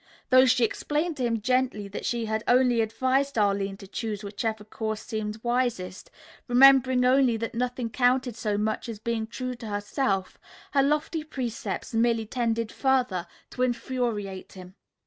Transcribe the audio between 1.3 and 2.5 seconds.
gently that she had